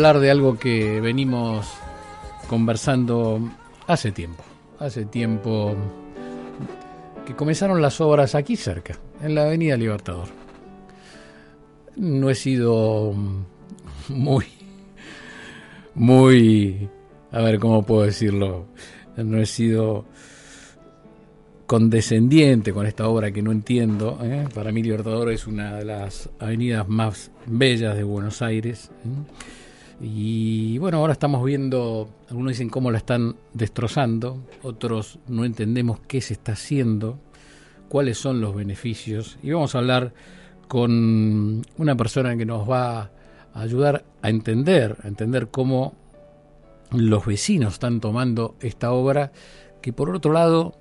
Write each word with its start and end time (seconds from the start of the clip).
hablar 0.00 0.20
de 0.20 0.30
algo 0.30 0.56
que 0.56 1.00
venimos 1.00 1.66
conversando 2.48 3.40
hace 3.88 4.12
tiempo. 4.12 4.44
Hace 4.78 5.06
tiempo 5.06 5.74
que 7.26 7.34
comenzaron 7.34 7.82
las 7.82 8.00
obras 8.00 8.36
aquí 8.36 8.54
cerca, 8.54 8.96
en 9.20 9.34
la 9.34 9.46
Avenida 9.46 9.76
Libertador. 9.76 10.28
No 11.96 12.30
he 12.30 12.36
sido 12.36 13.12
muy, 14.08 14.44
muy, 15.96 16.88
a 17.32 17.42
ver 17.42 17.58
cómo 17.58 17.82
puedo 17.82 18.02
decirlo, 18.02 18.66
no 19.16 19.38
he 19.38 19.46
sido 19.46 20.04
condescendiente 21.66 22.72
con 22.72 22.86
esta 22.86 23.08
obra 23.08 23.32
que 23.32 23.42
no 23.42 23.50
entiendo. 23.50 24.16
¿eh? 24.22 24.46
Para 24.54 24.70
mí 24.70 24.80
Libertador 24.80 25.32
es 25.32 25.48
una 25.48 25.74
de 25.74 25.84
las 25.84 26.30
avenidas 26.38 26.88
más 26.88 27.32
bellas 27.46 27.96
de 27.96 28.04
Buenos 28.04 28.42
Aires. 28.42 28.92
¿eh? 29.04 29.57
Y 30.00 30.78
bueno, 30.78 30.98
ahora 30.98 31.12
estamos 31.12 31.44
viendo, 31.44 32.08
algunos 32.28 32.52
dicen 32.52 32.68
cómo 32.68 32.90
la 32.90 32.98
están 32.98 33.34
destrozando, 33.52 34.38
otros 34.62 35.18
no 35.26 35.44
entendemos 35.44 35.98
qué 36.06 36.20
se 36.20 36.34
está 36.34 36.52
haciendo, 36.52 37.18
cuáles 37.88 38.18
son 38.18 38.40
los 38.40 38.54
beneficios. 38.54 39.38
Y 39.42 39.50
vamos 39.50 39.74
a 39.74 39.78
hablar 39.78 40.12
con 40.68 41.62
una 41.78 41.96
persona 41.96 42.36
que 42.36 42.46
nos 42.46 42.68
va 42.70 43.00
a 43.00 43.10
ayudar 43.54 44.04
a 44.22 44.28
entender, 44.28 44.96
a 45.02 45.08
entender 45.08 45.48
cómo 45.48 45.94
los 46.92 47.26
vecinos 47.26 47.74
están 47.74 48.00
tomando 48.00 48.54
esta 48.60 48.92
obra, 48.92 49.32
que 49.82 49.92
por 49.92 50.14
otro 50.14 50.32
lado 50.32 50.74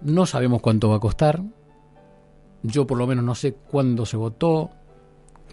no 0.00 0.26
sabemos 0.26 0.60
cuánto 0.62 0.88
va 0.88 0.96
a 0.96 1.00
costar. 1.00 1.42
Yo 2.64 2.88
por 2.88 2.98
lo 2.98 3.06
menos 3.06 3.24
no 3.24 3.36
sé 3.36 3.54
cuándo 3.54 4.04
se 4.04 4.16
votó, 4.16 4.70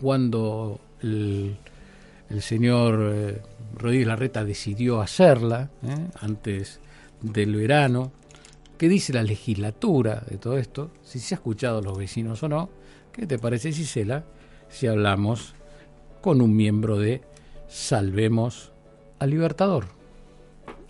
cuándo 0.02 0.80
el, 1.02 1.58
el 2.30 2.42
señor 2.42 3.12
eh, 3.14 3.42
Rodríguez 3.76 4.08
Larreta 4.08 4.44
decidió 4.44 5.02
hacerla 5.02 5.70
eh, 5.84 5.96
antes 6.22 6.80
del 7.22 7.56
verano. 7.56 8.12
¿Qué 8.78 8.88
dice 8.88 9.14
la 9.14 9.24
legislatura 9.24 10.24
de 10.30 10.38
todo 10.38 10.58
esto? 10.58 10.92
Si 11.04 11.20
se 11.20 11.36
ha 11.36 11.38
escuchado 11.38 11.80
a 11.80 11.82
los 11.82 11.98
vecinos 11.98 12.42
o 12.44 12.50
no. 12.50 12.70
¿Qué 13.12 13.26
te 13.26 13.38
parece, 13.38 13.72
Gisela, 13.72 14.24
si 14.70 14.88
hablamos 14.88 15.54
con 16.22 16.42
un 16.42 16.56
miembro 16.56 16.98
de 16.98 17.22
Salvemos 17.68 18.72
al 19.20 19.32
Libertador? 19.32 19.86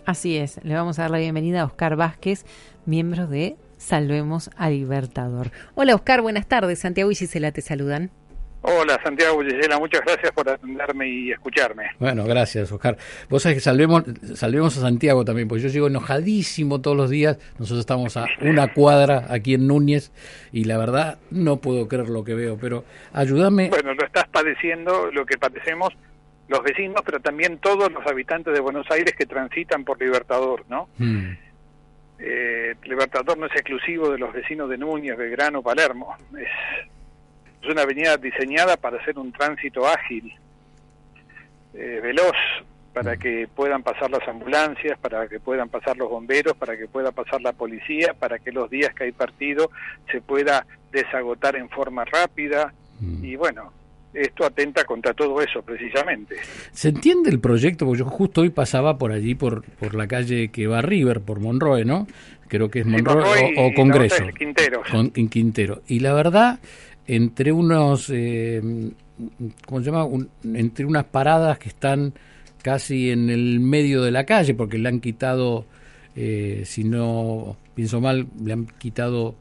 Así 0.06 0.36
es, 0.36 0.60
le 0.62 0.74
vamos 0.74 0.98
a 0.98 1.02
dar 1.02 1.10
la 1.10 1.18
bienvenida 1.18 1.62
a 1.62 1.64
Oscar 1.64 1.96
Vázquez, 1.96 2.44
miembro 2.86 3.26
de 3.26 3.56
Salvemos 3.76 4.50
al 4.56 4.74
Libertador. 4.74 5.50
Hola 5.74 5.94
Oscar, 5.94 6.22
buenas 6.22 6.46
tardes. 6.46 6.78
Santiago 6.80 7.10
y 7.10 7.14
Gisela 7.14 7.52
te 7.52 7.62
saludan. 7.62 8.10
Hola 8.62 9.00
Santiago 9.02 9.40
Gisela, 9.42 9.78
muchas 9.78 10.02
gracias 10.02 10.32
por 10.32 10.48
atenderme 10.48 11.08
y 11.08 11.32
escucharme. 11.32 11.90
Bueno, 11.98 12.24
gracias 12.24 12.70
Oscar. 12.70 12.98
Vos 13.30 13.42
sabés 13.42 13.56
que 13.56 13.62
salvemos, 13.62 14.04
salvemos 14.34 14.76
a 14.76 14.82
Santiago 14.82 15.24
también, 15.24 15.48
porque 15.48 15.62
yo 15.62 15.68
llego 15.70 15.86
enojadísimo 15.86 16.80
todos 16.80 16.96
los 16.96 17.08
días. 17.08 17.38
Nosotros 17.58 17.80
estamos 17.80 18.16
a 18.18 18.26
una 18.42 18.72
cuadra 18.72 19.26
aquí 19.30 19.54
en 19.54 19.66
Núñez 19.66 20.12
y 20.52 20.64
la 20.64 20.76
verdad 20.76 21.18
no 21.30 21.56
puedo 21.56 21.88
creer 21.88 22.10
lo 22.10 22.22
que 22.22 22.34
veo, 22.34 22.58
pero 22.60 22.84
ayúdame. 23.14 23.70
Bueno, 23.70 23.94
lo 23.94 24.04
estás 24.04 24.28
padeciendo, 24.28 25.10
lo 25.10 25.24
que 25.24 25.38
padecemos 25.38 25.94
los 26.48 26.62
vecinos, 26.62 27.00
pero 27.04 27.20
también 27.20 27.58
todos 27.58 27.90
los 27.90 28.06
habitantes 28.06 28.52
de 28.52 28.60
Buenos 28.60 28.90
Aires 28.90 29.14
que 29.16 29.24
transitan 29.24 29.84
por 29.84 29.98
Libertador, 30.00 30.64
¿no? 30.68 30.88
Hmm. 30.98 31.30
Eh, 32.18 32.74
Libertador 32.82 33.38
no 33.38 33.46
es 33.46 33.52
exclusivo 33.52 34.10
de 34.10 34.18
los 34.18 34.32
vecinos 34.32 34.68
de 34.68 34.76
Núñez, 34.76 35.16
Belgrano, 35.16 35.62
Palermo. 35.62 36.16
Es 36.36 36.48
es 37.62 37.68
una 37.68 37.82
avenida 37.82 38.16
diseñada 38.16 38.76
para 38.76 38.98
hacer 38.98 39.18
un 39.18 39.32
tránsito 39.32 39.86
ágil, 39.86 40.32
eh, 41.74 42.00
veloz, 42.02 42.36
para 42.92 43.16
que 43.16 43.48
puedan 43.54 43.82
pasar 43.82 44.10
las 44.10 44.26
ambulancias, 44.26 44.98
para 44.98 45.28
que 45.28 45.38
puedan 45.38 45.68
pasar 45.68 45.96
los 45.96 46.10
bomberos, 46.10 46.56
para 46.56 46.76
que 46.76 46.88
pueda 46.88 47.12
pasar 47.12 47.40
la 47.40 47.52
policía, 47.52 48.14
para 48.18 48.38
que 48.38 48.50
los 48.50 48.68
días 48.68 48.94
que 48.94 49.04
hay 49.04 49.12
partido 49.12 49.70
se 50.10 50.20
pueda 50.20 50.66
desagotar 50.90 51.56
en 51.56 51.68
forma 51.68 52.04
rápida. 52.04 52.72
Mm. 53.00 53.24
Y 53.24 53.36
bueno, 53.36 53.72
esto 54.12 54.44
atenta 54.44 54.84
contra 54.84 55.14
todo 55.14 55.40
eso 55.40 55.62
precisamente. 55.62 56.36
¿Se 56.72 56.88
entiende 56.88 57.30
el 57.30 57.40
proyecto? 57.40 57.86
Porque 57.86 58.00
yo 58.00 58.06
justo 58.06 58.40
hoy 58.40 58.50
pasaba 58.50 58.98
por 58.98 59.12
allí, 59.12 59.34
por, 59.34 59.64
por 59.64 59.94
la 59.94 60.08
calle 60.08 60.48
que 60.48 60.66
va 60.66 60.78
a 60.78 60.82
River, 60.82 61.20
por 61.20 61.38
Monroe, 61.38 61.84
¿no? 61.84 62.06
Creo 62.48 62.68
que 62.68 62.80
es 62.80 62.86
Monroe, 62.86 63.54
o, 63.56 63.72
Congreso. 63.74 64.26
Quintero. 64.36 64.82
Con, 64.90 65.12
en 65.14 65.28
Quintero. 65.28 65.82
Y 65.86 66.00
la 66.00 66.12
verdad 66.12 66.58
entre 67.12 67.50
unos, 67.50 68.08
eh, 68.10 68.62
¿cómo 69.66 69.80
se 69.80 69.90
llama? 69.90 70.06
entre 70.44 70.84
unas 70.84 71.04
paradas 71.06 71.58
que 71.58 71.68
están 71.68 72.14
casi 72.62 73.10
en 73.10 73.30
el 73.30 73.58
medio 73.58 74.02
de 74.02 74.12
la 74.12 74.24
calle, 74.24 74.54
porque 74.54 74.78
le 74.78 74.88
han 74.88 75.00
quitado, 75.00 75.66
eh, 76.14 76.62
si 76.64 76.84
no 76.84 77.56
pienso 77.74 78.00
mal, 78.00 78.28
le 78.44 78.52
han 78.52 78.66
quitado 78.66 79.34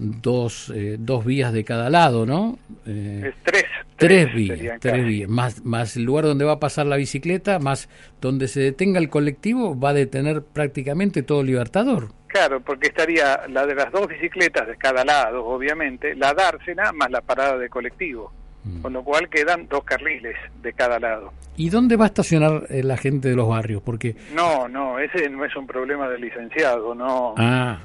dos, 0.00 0.72
eh, 0.74 0.96
dos 0.98 1.24
vías 1.24 1.52
de 1.52 1.64
cada 1.64 1.90
lado, 1.90 2.26
¿no? 2.26 2.58
Eh, 2.86 3.32
tres. 3.44 3.64
Tres, 3.96 4.34
vías, 4.34 4.80
tres 4.80 5.04
vías. 5.04 5.28
Más, 5.28 5.62
más 5.62 5.94
el 5.96 6.04
lugar 6.04 6.24
donde 6.24 6.46
va 6.46 6.52
a 6.52 6.58
pasar 6.58 6.86
la 6.86 6.96
bicicleta, 6.96 7.58
más 7.58 7.90
donde 8.22 8.48
se 8.48 8.60
detenga 8.60 8.98
el 8.98 9.10
colectivo, 9.10 9.78
va 9.78 9.90
a 9.90 9.92
detener 9.92 10.42
prácticamente 10.42 11.22
todo 11.22 11.42
Libertador. 11.42 12.08
Claro, 12.26 12.60
porque 12.60 12.88
estaría 12.88 13.46
la 13.48 13.66
de 13.66 13.74
las 13.74 13.92
dos 13.92 14.06
bicicletas 14.08 14.66
de 14.66 14.76
cada 14.76 15.04
lado, 15.04 15.44
obviamente, 15.44 16.14
la 16.14 16.32
dársena 16.32 16.92
más 16.92 17.10
la 17.10 17.20
parada 17.20 17.58
de 17.58 17.68
colectivo, 17.68 18.32
mm. 18.64 18.80
con 18.80 18.94
lo 18.94 19.04
cual 19.04 19.28
quedan 19.28 19.68
dos 19.68 19.84
carriles 19.84 20.36
de 20.62 20.72
cada 20.72 20.98
lado. 20.98 21.32
¿Y 21.56 21.68
dónde 21.68 21.96
va 21.96 22.04
a 22.04 22.08
estacionar 22.08 22.68
eh, 22.70 22.82
la 22.82 22.96
gente 22.96 23.28
de 23.28 23.36
los 23.36 23.48
barrios? 23.48 23.82
Porque 23.82 24.16
no, 24.34 24.66
no, 24.66 24.98
ese 24.98 25.28
no 25.28 25.44
es 25.44 25.54
un 25.56 25.66
problema 25.66 26.08
del 26.08 26.22
licenciado, 26.22 26.94
no. 26.94 27.34
Ah. 27.36 27.80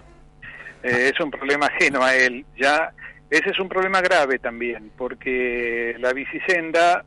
Eh, 0.86 1.12
es 1.14 1.20
un 1.20 1.32
problema 1.32 1.66
ajeno 1.66 2.04
a 2.04 2.16
él. 2.16 2.46
Ya 2.56 2.94
ese 3.30 3.50
es 3.50 3.60
un 3.60 3.68
problema 3.68 4.02
grave 4.02 4.38
también, 4.38 4.92
porque 4.96 5.96
la 6.00 6.14
bicisenda 6.14 7.04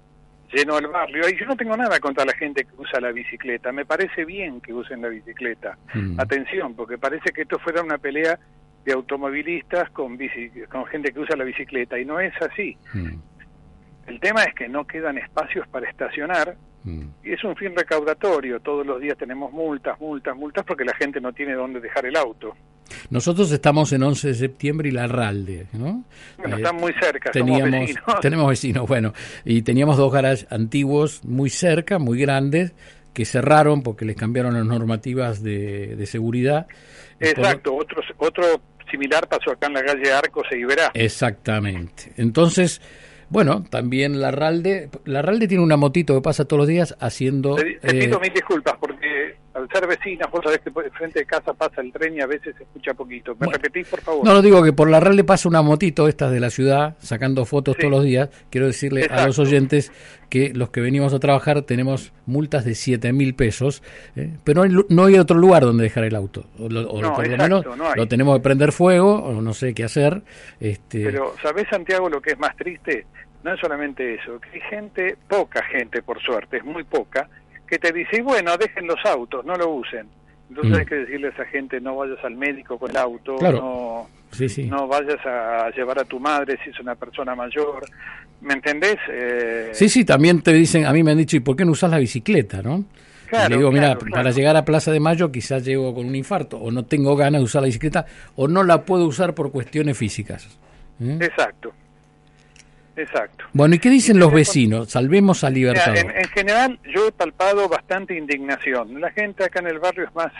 lleno 0.53 0.78
el 0.78 0.89
barrio. 0.89 1.28
Y 1.28 1.39
yo 1.39 1.47
no 1.47 1.56
tengo 1.56 1.77
nada 1.77 2.00
contra 2.00 2.25
la 2.25 2.33
gente 2.33 2.65
que 2.65 2.75
usa 2.77 3.00
la 3.00 3.12
bicicleta. 3.12 3.71
Me 3.71 3.84
parece 3.84 4.25
bien 4.25 4.61
que 4.61 4.75
usen 4.75 5.03
la 5.03 5.09
bicicleta. 5.09 5.78
Mm. 5.94 6.19
Atención, 6.19 6.75
porque 6.75 6.99
parece 6.99 7.31
que 7.33 7.43
esto 7.43 7.59
fuera 7.61 7.83
una 7.83 7.99
pelea 7.99 8.38
de 8.84 8.93
automovilistas 8.93 9.91
con, 9.91 10.19
con 10.69 10.87
gente 10.87 11.12
que 11.12 11.21
usa 11.21 11.37
la 11.37 11.44
bicicleta. 11.44 11.99
Y 11.99 12.05
no 12.05 12.19
es 12.19 12.34
así. 12.43 12.77
Mm. 12.94 13.19
El 14.09 14.21
tema 14.21 14.43
es 14.43 14.55
que 14.55 14.69
no 14.69 14.87
quedan 14.87 15.19
espacios 15.19 15.69
para 15.69 15.88
estacionar. 15.88 16.56
Mm. 16.83 17.03
Y 17.22 17.33
es 17.33 17.44
un 17.44 17.55
fin 17.55 17.77
recaudatorio. 17.77 18.59
Todos 18.59 18.84
los 18.84 19.00
días 19.00 19.17
tenemos 19.17 19.53
multas, 19.53 20.00
multas, 20.00 20.37
multas, 20.37 20.65
porque 20.65 20.84
la 20.84 20.94
gente 20.94 21.21
no 21.21 21.33
tiene 21.33 21.55
dónde 21.55 21.78
dejar 21.78 22.06
el 22.06 22.17
auto. 22.17 22.56
Nosotros 23.10 23.50
estamos 23.53 23.93
en 23.93 24.03
11 24.03 24.28
de 24.28 24.34
septiembre 24.34 24.88
y 24.88 24.93
la 24.93 25.06
Ralde, 25.06 25.66
¿no? 25.72 26.04
Bueno, 26.38 26.56
están 26.56 26.76
muy 26.76 26.93
cerca, 27.00 27.31
teníamos, 27.31 27.71
vecinos. 27.71 28.04
Tenemos 28.21 28.49
vecinos, 28.49 28.88
bueno, 28.88 29.12
y 29.44 29.62
teníamos 29.62 29.97
dos 29.97 30.12
garages 30.12 30.47
antiguos 30.50 31.25
muy 31.25 31.50
cerca, 31.50 31.99
muy 31.99 32.19
grandes, 32.19 32.72
que 33.12 33.25
cerraron 33.25 33.82
porque 33.82 34.04
les 34.04 34.16
cambiaron 34.16 34.54
las 34.54 34.65
normativas 34.65 35.43
de, 35.43 36.03
seguridad. 36.06 36.66
Exacto, 37.21 37.75
otro, 37.75 38.03
otro 38.19 38.60
similar 38.91 39.28
pasó 39.28 39.50
acá 39.50 39.66
en 39.66 39.75
la 39.75 39.84
calle 39.84 40.12
Arcos 40.12 40.47
e 40.50 40.59
Iberá. 40.59 40.91
Exactamente. 40.94 42.12
Entonces, 42.16 42.81
bueno, 43.31 43.65
también 43.69 44.20
la 44.20 44.31
Ralde, 44.31 44.88
la 45.05 45.22
Ralde 45.22 45.49
tiene 45.49 45.62
una 45.62 45.76
motito 45.76 46.15
que 46.15 46.22
pasa 46.22 46.47
todos 46.47 46.60
los 46.60 46.69
días 46.69 46.97
haciendo... 47.00 47.56
Te, 47.56 47.78
pido 47.82 48.16
eh, 48.16 48.20
mil 48.20 48.32
disculpas 48.32 48.75
porque 48.81 49.37
al 49.59 49.69
ser 49.69 49.87
vecinas, 49.87 50.31
vos 50.31 50.41
sabés 50.43 50.61
que 50.61 50.71
frente 50.71 51.21
de 51.21 51.27
casa 51.27 51.53
pasa 51.53 51.81
el 51.81 51.93
tren 51.93 52.15
y 52.15 52.21
a 52.21 52.27
veces 52.27 52.55
se 52.57 52.63
escucha 52.63 52.95
poquito. 52.95 53.37
¿Me 53.39 53.49
repetís, 53.49 53.89
por 53.89 54.01
favor? 54.01 54.25
No, 54.25 54.33
lo 54.33 54.43
digo 54.43 54.63
que 54.63 54.73
por 54.73 54.89
la 54.89 55.01
Ralde 55.01 55.25
pasa 55.25 55.49
una 55.49 55.63
motito 55.63 56.09
estas 56.09 56.31
de 56.31 56.41
la 56.41 56.51
ciudad, 56.51 56.97
sacando 56.99 57.45
fotos 57.45 57.77
todos 57.77 57.91
los 57.91 58.05
días. 58.05 58.31
Quiero 58.51 58.67
decirle 58.67 59.07
a 59.11 59.27
los 59.27 59.39
oyentes 59.39 59.93
que 60.29 60.53
los 60.55 60.71
que 60.71 60.81
venimos 60.81 61.15
a 61.15 61.19
trabajar 61.19 61.63
tenemos 61.63 62.13
multas 62.27 62.65
de 62.65 62.75
7 62.75 63.13
mil 63.13 63.35
pesos, 63.35 63.82
¿eh? 64.15 64.31
pero 64.44 64.62
no 64.67 65.05
hay, 65.05 65.19
otro 65.19 65.38
lugar 65.38 65.62
donde 65.62 65.85
dejar 65.85 66.05
el 66.05 66.15
auto. 66.15 66.44
O, 66.59 66.69
por 66.69 67.29
lo 67.29 67.37
menos 67.37 67.65
lo 67.97 68.09
tenemos 68.09 68.37
que 68.37 68.43
prender 68.43 68.73
fuego, 68.73 69.17
o 69.17 69.41
no 69.41 69.55
sé 69.55 69.75
qué 69.75 69.85
hacer. 69.85 70.23
Este... 70.61 71.05
Pero, 71.05 71.35
¿sabés, 71.43 71.67
Santiago, 71.69 72.09
lo 72.09 72.21
que 72.21 72.32
es 72.32 72.38
más 72.38 72.55
triste? 72.56 73.06
no 73.44 73.55
es 73.55 73.61
solamente 73.61 74.15
eso, 74.15 74.41
que 74.41 74.50
hay 74.55 74.61
gente, 74.69 75.17
poca 75.29 75.62
gente 75.62 76.03
por 76.03 76.21
suerte, 76.21 76.59
es 76.59 76.65
muy 76.65 76.85
poca, 76.85 77.29
que 77.69 77.79
te 77.79 77.93
dice, 77.93 78.23
bueno, 78.23 78.56
dejen 78.56 78.87
los 78.87 79.05
autos, 79.05 79.44
no 79.44 79.55
lo 79.55 79.70
usen. 79.70 80.06
Entonces 80.49 80.73
mm. 80.73 80.76
hay 80.76 80.87
que 80.87 80.94
decirle 80.94 81.26
a 81.29 81.31
esa 81.31 81.44
gente, 81.47 81.81
no 81.81 81.97
vayas 81.97 82.19
al 82.25 82.35
médico 82.35 82.79
con 82.79 82.91
el 82.91 82.97
auto, 82.97 83.37
no, 83.41 84.09
no 84.69 84.88
vayas 84.88 85.26
a 85.26 85.70
llevar 85.76 85.99
a 85.99 86.05
tu 86.05 86.19
madre 86.19 86.59
si 86.65 86.70
es 86.70 86.81
una 86.81 86.94
persona 86.94 87.35
mayor. 87.35 87.85
¿Me 88.41 88.55
entendés? 88.55 88.97
Eh... 89.11 89.70
Sí, 89.73 89.88
sí, 89.88 90.05
también 90.05 90.41
te 90.43 90.53
dicen, 90.53 90.87
a 90.87 90.93
mí 90.93 91.03
me 91.03 91.11
han 91.11 91.19
dicho, 91.19 91.37
¿y 91.37 91.41
por 91.41 91.56
qué 91.56 91.65
no 91.65 91.73
usas 91.73 91.91
la 91.91 91.99
bicicleta, 91.99 92.62
no? 92.62 92.85
Claro, 93.29 93.50
le 93.50 93.56
digo, 93.59 93.70
mira, 93.70 93.99
para 94.11 94.31
llegar 94.31 94.56
a 94.56 94.65
Plaza 94.65 94.91
de 94.91 95.00
Mayo 95.00 95.31
quizás 95.31 95.62
llego 95.62 95.94
con 95.94 96.06
un 96.06 96.17
infarto, 96.17 96.56
o 96.56 96.70
no 96.70 96.87
tengo 96.87 97.15
ganas 97.15 97.41
de 97.41 97.44
usar 97.44 97.61
la 97.61 97.67
bicicleta, 97.67 98.06
o 98.37 98.49
no 98.49 98.62
la 98.62 98.85
puedo 98.85 99.05
usar 99.05 99.35
por 99.35 99.53
cuestiones 99.53 99.99
físicas. 99.99 100.59
¿eh? 101.00 101.19
Exacto. 101.20 101.73
Exacto. 102.99 103.45
Bueno, 103.53 103.77
¿y 103.77 103.79
qué 103.79 103.91
dicen 103.91 104.19
los 104.19 104.33
vecinos? 104.33 104.91
Salvemos 104.91 105.45
a 105.45 105.50
Libertador. 105.50 105.97
en, 105.97 106.29
general, 106.29 106.79
yo 106.95 107.09
he 107.09 107.12
palpado 107.12 107.69
bastante 107.69 108.17
indignación. 108.17 109.00
La 109.00 109.11
gente 109.12 109.45
acá 109.45 109.61
en 109.61 109.69
el 109.69 109.79
barrio 109.79 110.05
es 110.05 110.15
más 110.15 110.33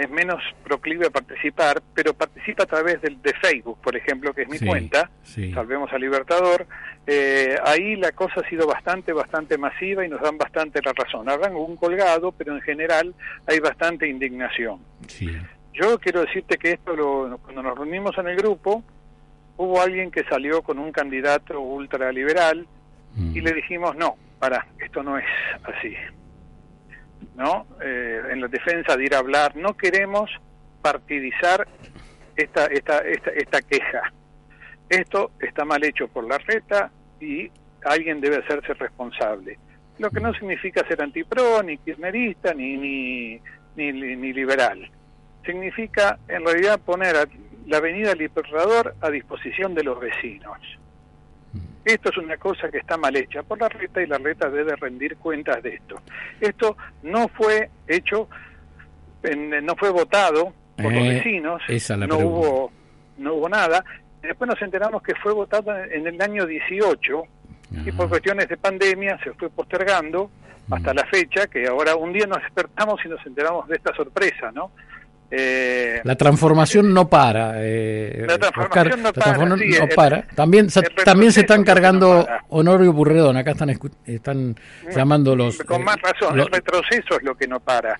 es 0.00 0.08
menos 0.08 0.42
proclive 0.64 1.08
a 1.08 1.10
participar, 1.10 1.82
pero 1.94 2.14
participa 2.14 2.62
a 2.62 2.66
través 2.66 3.02
de, 3.02 3.16
de 3.22 3.34
Facebook, 3.34 3.78
por 3.82 3.94
ejemplo, 3.94 4.32
que 4.32 4.42
es 4.42 4.48
mi 4.48 4.58
cuenta, 4.58 5.10
Salvemos 5.22 5.92
a 5.92 5.98
Libertador. 5.98 6.66
Eh, 7.06 7.56
ahí 7.64 7.96
la 7.96 8.12
cosa 8.12 8.40
ha 8.40 8.48
sido 8.48 8.66
bastante, 8.66 9.12
bastante 9.12 9.58
masiva 9.58 10.04
y 10.04 10.08
nos 10.08 10.22
dan 10.22 10.38
bastante 10.38 10.80
la 10.82 10.92
razón. 10.94 11.28
Habrán 11.28 11.54
un 11.54 11.76
colgado, 11.76 12.32
pero 12.32 12.54
en 12.54 12.62
general 12.62 13.14
hay 13.46 13.58
bastante 13.58 14.08
indignación. 14.08 14.80
Yo 15.74 15.98
quiero 15.98 16.22
decirte 16.22 16.56
que 16.56 16.72
esto, 16.72 16.96
lo, 16.96 17.38
cuando 17.38 17.62
nos 17.62 17.76
reunimos 17.76 18.16
en 18.16 18.28
el 18.28 18.36
grupo, 18.36 18.82
hubo 19.60 19.78
alguien 19.78 20.10
que 20.10 20.24
salió 20.24 20.62
con 20.62 20.78
un 20.78 20.90
candidato 20.90 21.60
ultraliberal 21.60 22.66
mm. 23.14 23.36
y 23.36 23.40
le 23.42 23.52
dijimos, 23.52 23.94
no, 23.94 24.16
para, 24.38 24.66
esto 24.78 25.02
no 25.02 25.18
es 25.18 25.26
así. 25.64 25.94
¿No? 27.36 27.66
Eh, 27.82 28.22
en 28.30 28.40
la 28.40 28.48
defensa 28.48 28.96
de 28.96 29.04
ir 29.04 29.14
a 29.14 29.18
hablar, 29.18 29.54
no 29.56 29.76
queremos 29.76 30.30
partidizar 30.80 31.68
esta, 32.36 32.66
esta, 32.66 32.98
esta, 33.00 33.30
esta 33.32 33.60
queja. 33.60 34.10
Esto 34.88 35.32
está 35.38 35.66
mal 35.66 35.84
hecho 35.84 36.08
por 36.08 36.26
la 36.26 36.38
reta 36.38 36.90
y 37.20 37.50
alguien 37.84 38.22
debe 38.22 38.36
hacerse 38.36 38.72
responsable. 38.72 39.58
Lo 39.98 40.10
que 40.10 40.20
no 40.20 40.32
significa 40.32 40.88
ser 40.88 41.02
antipro, 41.02 41.62
ni 41.62 41.76
kirchnerista, 41.76 42.54
ni, 42.54 42.78
ni, 42.78 43.40
ni, 43.76 43.92
ni 43.92 44.32
liberal. 44.32 44.90
Significa, 45.44 46.18
en 46.28 46.46
realidad, 46.46 46.80
poner 46.80 47.14
a 47.16 47.26
la 47.70 47.76
avenida 47.76 48.14
Libertador 48.14 48.96
a 49.00 49.10
disposición 49.10 49.74
de 49.74 49.84
los 49.84 50.00
vecinos. 50.00 50.58
Esto 51.84 52.10
es 52.10 52.16
una 52.18 52.36
cosa 52.36 52.68
que 52.68 52.78
está 52.78 52.96
mal 52.96 53.16
hecha 53.16 53.44
por 53.44 53.60
la 53.60 53.68
reta 53.68 54.02
y 54.02 54.06
la 54.06 54.18
reta 54.18 54.50
debe 54.50 54.74
rendir 54.74 55.16
cuentas 55.16 55.62
de 55.62 55.76
esto. 55.76 55.96
Esto 56.40 56.76
no 57.04 57.28
fue 57.28 57.70
hecho, 57.86 58.28
no 59.62 59.76
fue 59.76 59.90
votado 59.90 60.52
por 60.76 60.92
los 60.92 61.04
eh, 61.04 61.14
vecinos, 61.14 61.62
no 62.08 62.18
hubo, 62.18 62.72
no 63.18 63.34
hubo 63.34 63.48
nada. 63.48 63.84
Después 64.20 64.50
nos 64.50 64.60
enteramos 64.60 65.00
que 65.02 65.14
fue 65.14 65.32
votado 65.32 65.72
en 65.76 66.06
el 66.08 66.20
año 66.20 66.46
18 66.46 67.22
y 67.86 67.92
por 67.92 68.08
cuestiones 68.08 68.48
de 68.48 68.56
pandemia 68.56 69.16
se 69.22 69.32
fue 69.34 69.48
postergando 69.48 70.28
hasta 70.70 70.92
mm. 70.92 70.96
la 70.96 71.06
fecha, 71.06 71.46
que 71.46 71.68
ahora 71.68 71.94
un 71.94 72.12
día 72.12 72.26
nos 72.26 72.42
despertamos 72.42 73.00
y 73.04 73.08
nos 73.08 73.24
enteramos 73.24 73.68
de 73.68 73.76
esta 73.76 73.94
sorpresa, 73.94 74.50
¿no? 74.52 74.72
Eh, 75.30 76.00
la 76.02 76.16
transformación 76.16 76.92
no 76.92 77.08
para. 77.08 77.54
Eh, 77.56 78.24
la 78.26 78.38
transformación 78.38 79.02
no, 79.02 79.12
para, 79.94 80.22
también 80.34 80.68
también 81.04 81.32
se 81.32 81.42
están 81.42 81.62
cargando 81.62 82.26
Honorio 82.48 82.92
Burredón. 82.92 83.36
Acá 83.36 83.52
están 83.52 83.70
están 84.06 84.56
llamando 84.94 85.36
los. 85.36 85.58
Con 85.58 85.84
más 85.84 85.96
razón, 86.02 86.38
el 86.38 86.46
retroceso 86.46 87.16
es 87.16 87.22
lo 87.22 87.36
que 87.36 87.46
no 87.46 87.60
para. 87.60 87.96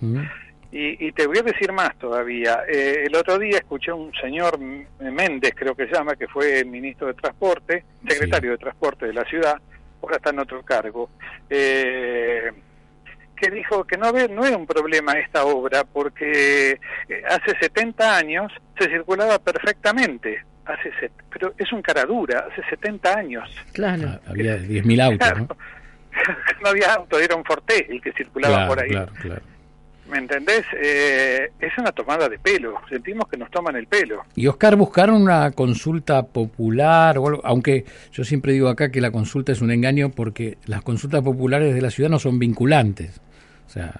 Y, 0.73 1.11
te 1.11 1.27
voy 1.27 1.37
a 1.37 1.43
decir 1.43 1.71
más 1.73 1.97
todavía. 1.97 2.63
Eh, 2.65 3.03
el 3.05 3.15
otro 3.15 3.37
día 3.37 3.57
escuché 3.57 3.91
a 3.91 3.95
un 3.95 4.13
señor 4.13 4.57
Méndez, 4.57 5.53
creo 5.53 5.75
que 5.75 5.85
se 5.85 5.93
llama, 5.93 6.15
que 6.15 6.29
fue 6.29 6.63
ministro 6.63 7.07
de 7.07 7.13
Transporte, 7.13 7.83
secretario 8.07 8.51
de 8.51 8.57
Transporte 8.57 9.07
de 9.07 9.13
la 9.13 9.25
ciudad, 9.25 9.57
ahora 10.01 10.15
está 10.15 10.29
en 10.29 10.39
otro 10.39 10.63
cargo. 10.63 11.09
Eh, 11.49 12.51
que 13.41 13.49
dijo 13.49 13.83
que 13.83 13.97
no, 13.97 14.11
no 14.11 14.45
era 14.45 14.55
un 14.55 14.67
problema 14.67 15.13
esta 15.13 15.45
obra 15.45 15.83
porque 15.83 16.79
eh, 17.09 17.23
hace 17.27 17.57
70 17.59 18.17
años 18.17 18.51
se 18.77 18.87
circulaba 18.87 19.39
perfectamente. 19.39 20.43
Hace 20.65 20.91
pero 21.31 21.53
es 21.57 21.73
un 21.73 21.81
cara 21.81 22.05
dura, 22.05 22.47
hace 22.51 22.61
70 22.69 23.17
años. 23.17 23.49
Claro. 23.73 24.09
Ah, 24.09 24.19
había 24.27 24.57
10.000 24.57 25.01
autos, 25.01 25.39
¿no? 25.39 25.47
no 26.61 26.69
había 26.69 26.93
autos, 26.93 27.19
era 27.19 27.35
un 27.35 27.43
Forte 27.43 27.87
el 27.89 27.99
que 27.99 28.11
circulaba 28.13 28.67
por 28.67 28.79
ahí. 28.79 28.89
Claro, 28.89 29.11
claro. 29.19 29.41
¿Me 30.07 30.17
entendés? 30.17 30.65
Eh, 30.83 31.49
es 31.59 31.77
una 31.77 31.91
tomada 31.93 32.27
de 32.27 32.37
pelo, 32.37 32.75
sentimos 32.89 33.27
que 33.27 33.37
nos 33.37 33.49
toman 33.49 33.75
el 33.77 33.87
pelo. 33.87 34.23
Y 34.35 34.45
Oscar, 34.47 34.75
buscaron 34.75 35.21
una 35.21 35.51
consulta 35.51 36.23
popular, 36.23 37.17
o 37.17 37.27
algo, 37.27 37.41
aunque 37.45 37.85
yo 38.11 38.23
siempre 38.23 38.51
digo 38.51 38.67
acá 38.67 38.91
que 38.91 38.99
la 38.99 39.09
consulta 39.09 39.53
es 39.53 39.61
un 39.61 39.71
engaño 39.71 40.11
porque 40.11 40.57
las 40.65 40.81
consultas 40.81 41.21
populares 41.21 41.73
de 41.73 41.81
la 41.81 41.89
ciudad 41.89 42.09
no 42.09 42.19
son 42.19 42.39
vinculantes 42.39 43.21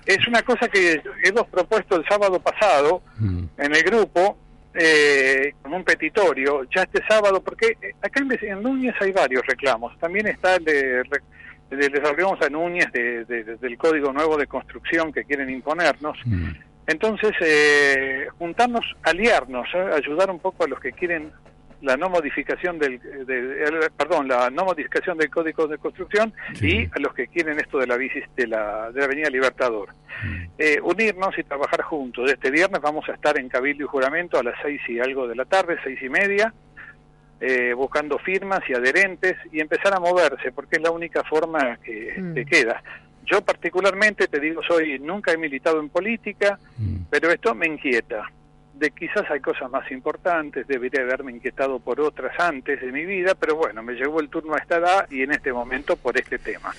es 0.06 0.28
una 0.28 0.42
cosa 0.42 0.68
que 0.68 1.02
hemos 1.24 1.48
propuesto 1.48 1.96
el 1.96 2.06
sábado 2.08 2.40
pasado 2.40 3.02
mm. 3.18 3.44
en 3.58 3.76
el 3.76 3.84
grupo, 3.84 4.38
eh, 4.74 5.54
con 5.62 5.74
un 5.74 5.84
petitorio, 5.84 6.64
ya 6.74 6.84
este 6.84 7.02
sábado, 7.08 7.42
porque 7.42 7.78
eh, 7.82 7.94
acá 8.02 8.22
en, 8.22 8.62
Núñez 8.62 8.96
hay 9.00 9.12
varios 9.12 9.46
reclamos. 9.46 9.98
También 10.00 10.28
está 10.28 10.56
el 10.56 10.64
de, 10.64 11.04
de 11.70 12.02
a 12.42 12.50
Núñez 12.50 12.92
del 12.92 13.78
Código 13.78 14.12
Nuevo 14.12 14.38
de 14.38 14.48
Construcción 14.48 15.12
que 15.12 15.26
quieren 15.26 15.50
imponernos. 15.50 16.18
Mm. 16.26 16.50
Entonces, 16.88 17.32
eh, 17.42 18.28
juntarnos, 18.38 18.86
aliarnos, 19.04 19.68
ayudar 19.96 20.30
un 20.30 20.40
poco 20.40 20.64
a 20.64 20.68
los 20.68 20.80
que 20.80 20.92
quieren 20.92 21.32
la 21.82 21.98
no 21.98 22.10
modificación 22.10 22.78
del 22.78 23.00
perdón 23.98 24.28
la 24.28 24.50
no 24.50 24.66
modificación 24.66 25.18
del 25.18 25.30
código 25.30 25.68
de 25.68 25.78
construcción 25.78 26.34
y 26.62 26.86
a 26.86 27.00
los 27.00 27.14
que 27.14 27.28
quieren 27.28 27.60
esto 27.60 27.80
de 27.80 27.88
la 27.88 27.98
bici 27.98 28.22
de 28.36 28.48
la, 28.48 28.92
de 28.92 29.00
la 29.00 29.06
avenida 29.06 29.30
Libertador 29.30 29.90
mm. 30.24 30.44
eh, 30.58 30.80
unirnos 30.82 31.38
y 31.38 31.44
trabajar 31.44 31.82
juntos 31.82 32.32
este 32.32 32.52
viernes 32.52 32.82
vamos 32.82 33.08
a 33.10 33.14
estar 33.14 33.40
en 33.40 33.50
cabildo 33.50 33.84
y 33.84 33.88
juramento 33.88 34.38
a 34.38 34.44
las 34.44 34.56
seis 34.62 34.82
y 34.88 35.00
algo 35.00 35.28
de 35.28 35.36
la 35.36 35.46
tarde 35.46 35.78
seis 35.84 36.02
y 36.02 36.10
media 36.10 36.54
eh, 37.40 37.74
buscando 37.74 38.20
firmas 38.20 38.60
y 38.70 38.74
adherentes 38.74 39.36
y 39.52 39.60
empezar 39.60 39.96
a 39.96 40.00
moverse 40.00 40.52
porque 40.52 40.76
es 40.76 40.84
la 40.84 40.92
única 40.92 41.24
forma 41.24 41.78
que, 41.78 42.14
mm. 42.18 42.34
que 42.36 42.46
queda 42.46 42.84
yo 43.26 43.42
particularmente 43.42 44.28
te 44.28 44.40
digo 44.40 44.62
soy 44.68 45.00
nunca 45.00 45.32
he 45.32 45.38
militado 45.38 45.80
en 45.80 45.90
política 45.90 46.60
mm. 46.78 47.06
pero 47.10 47.32
esto 47.32 47.56
me 47.56 47.66
inquieta 47.66 48.30
de 48.82 48.90
quizás 48.90 49.30
hay 49.30 49.40
cosas 49.40 49.70
más 49.70 49.90
importantes, 49.92 50.68
debería 50.68 51.04
haberme 51.04 51.32
inquietado 51.32 51.80
por 51.80 52.02
otras 52.02 52.38
antes 52.40 52.82
de 52.82 52.92
mi 52.92 53.06
vida, 53.06 53.36
pero 53.40 53.56
bueno, 53.56 53.84
me 53.84 53.94
llegó 53.94 54.20
el 54.20 54.28
turno 54.28 54.56
a 54.56 54.58
esta 54.58 54.78
edad 54.78 55.08
y 55.12 55.22
en 55.22 55.32
este 55.32 55.54
momento 55.54 55.96
por 55.96 56.18
este 56.18 56.40
tema. 56.40 56.74